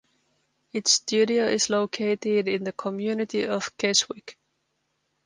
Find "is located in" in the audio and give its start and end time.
1.45-2.63